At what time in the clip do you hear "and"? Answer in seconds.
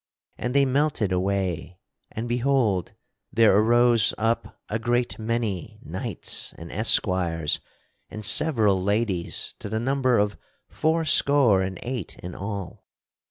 0.35-0.55, 2.11-2.27, 6.57-6.71, 8.09-8.25, 11.61-11.77